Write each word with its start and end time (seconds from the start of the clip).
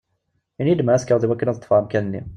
Ini-yi-d 0.59 0.81
mi 0.83 0.91
ara 0.91 1.01
tekkreḍ 1.01 1.23
i 1.23 1.27
wakken 1.29 1.47
ad 1.51 1.57
ṭṭfeɣ 1.57 1.77
amkan-nni! 1.79 2.21